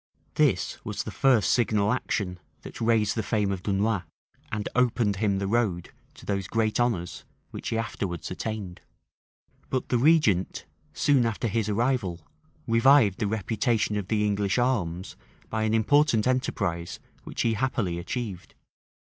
[0.21, 4.01] [*] This was the first signal action that raised the fame of Dunois,
[4.51, 8.81] and opened him the road to those great honors which he afterwards attained.
[9.69, 12.19] But the regent, soon after his arrival,
[12.67, 15.15] revived the reputation of the English arms
[15.51, 18.55] by an important enterprise which he happily achieved.